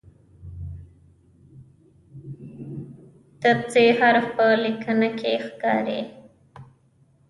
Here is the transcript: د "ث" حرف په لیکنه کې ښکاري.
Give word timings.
د 3.41 3.43
"ث" 3.71 3.73
حرف 3.99 4.25
په 4.37 4.47
لیکنه 4.63 5.09
کې 5.19 5.31
ښکاري. 5.45 6.01